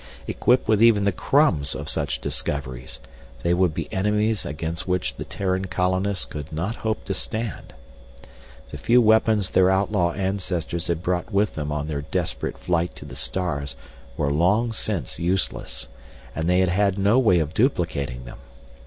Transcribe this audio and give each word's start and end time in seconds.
Equipped 0.25 0.67
with 0.67 0.81
even 0.81 1.03
the 1.03 1.11
crumbs 1.11 1.75
of 1.75 1.87
such 1.87 2.19
discoveries, 2.21 2.99
they 3.43 3.53
would 3.53 3.71
be 3.71 3.87
enemies 3.93 4.47
against 4.47 4.87
which 4.87 5.13
the 5.13 5.23
Terran 5.25 5.65
colonists 5.65 6.25
could 6.25 6.51
not 6.51 6.77
hope 6.77 7.05
to 7.05 7.13
stand. 7.13 7.75
The 8.71 8.79
few 8.79 8.99
weapons 8.99 9.51
their 9.51 9.69
outlaw 9.69 10.13
ancestors 10.13 10.87
had 10.87 11.03
brought 11.03 11.31
with 11.31 11.53
them 11.53 11.71
on 11.71 11.85
their 11.85 12.01
desperate 12.01 12.57
flight 12.57 12.95
to 12.95 13.05
the 13.05 13.15
stars 13.15 13.75
were 14.17 14.33
long 14.33 14.73
since 14.73 15.19
useless, 15.19 15.87
and 16.33 16.49
they 16.49 16.61
had 16.61 16.69
had 16.69 16.97
no 16.97 17.19
way 17.19 17.37
of 17.37 17.53
duplicating 17.53 18.25
them. 18.25 18.39